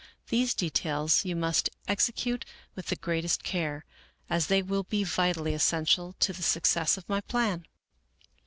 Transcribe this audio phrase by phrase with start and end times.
[0.29, 3.85] These details you must exe cute with the greatest care,
[4.31, 7.67] as they will be vitally essential to the success of my plan."